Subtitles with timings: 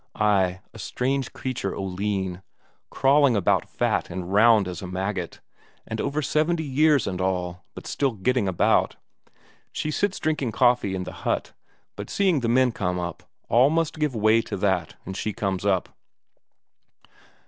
[0.15, 2.41] Ay, a strange creature, Oline,
[2.89, 5.41] crawling about fat and round as a maggot,
[5.85, 8.95] and over seventy years and all, but still getting about.
[9.71, 11.53] She sits drinking coffee in the hut,
[11.95, 15.67] but seeing the men come up, all must give way to that, and she comes
[15.67, 15.89] out.